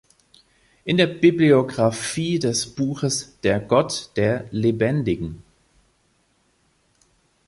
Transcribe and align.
In 0.83 0.97
der 0.97 1.05
Bibliographie 1.05 2.39
des 2.39 2.65
Buches 2.73 3.37
"Der 3.43 3.59
Gott 3.59 4.09
der 4.15 4.47
Lebendigen. 4.49 5.43